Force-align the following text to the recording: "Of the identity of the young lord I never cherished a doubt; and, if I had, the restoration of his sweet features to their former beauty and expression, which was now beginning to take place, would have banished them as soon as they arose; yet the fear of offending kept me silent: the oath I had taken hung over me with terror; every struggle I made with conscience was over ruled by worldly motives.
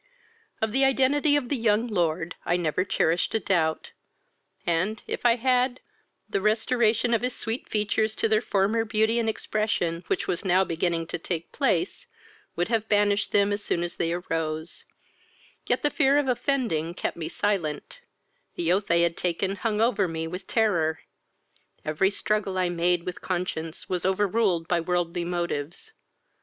"Of 0.63 0.71
the 0.71 0.83
identity 0.83 1.35
of 1.35 1.49
the 1.49 1.55
young 1.55 1.85
lord 1.85 2.33
I 2.43 2.57
never 2.57 2.83
cherished 2.83 3.35
a 3.35 3.39
doubt; 3.39 3.91
and, 4.65 5.03
if 5.05 5.27
I 5.27 5.35
had, 5.35 5.79
the 6.27 6.41
restoration 6.41 7.13
of 7.13 7.21
his 7.21 7.35
sweet 7.35 7.69
features 7.69 8.15
to 8.15 8.27
their 8.27 8.41
former 8.41 8.83
beauty 8.83 9.19
and 9.19 9.29
expression, 9.29 10.03
which 10.07 10.27
was 10.27 10.43
now 10.43 10.63
beginning 10.63 11.05
to 11.05 11.19
take 11.19 11.51
place, 11.51 12.07
would 12.55 12.67
have 12.67 12.89
banished 12.89 13.31
them 13.31 13.51
as 13.53 13.63
soon 13.63 13.83
as 13.83 13.97
they 13.97 14.11
arose; 14.11 14.85
yet 15.67 15.83
the 15.83 15.91
fear 15.91 16.17
of 16.17 16.27
offending 16.27 16.95
kept 16.95 17.15
me 17.15 17.29
silent: 17.29 17.99
the 18.55 18.71
oath 18.73 18.89
I 18.89 19.01
had 19.01 19.15
taken 19.15 19.55
hung 19.57 19.81
over 19.81 20.07
me 20.07 20.25
with 20.25 20.47
terror; 20.47 21.01
every 21.85 22.09
struggle 22.09 22.57
I 22.57 22.69
made 22.69 23.03
with 23.05 23.21
conscience 23.21 23.87
was 23.87 24.03
over 24.03 24.27
ruled 24.27 24.67
by 24.67 24.79
worldly 24.79 25.25
motives. 25.25 25.91